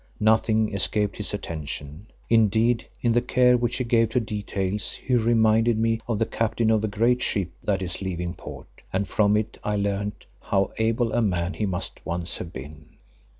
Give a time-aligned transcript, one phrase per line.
[0.19, 5.77] Nothing escaped his attention; indeed, in the care which he gave to details he reminded
[5.77, 9.59] me of the captain of a great ship that is leaving port, and from it
[9.63, 12.87] I learned how able a man he must once have been.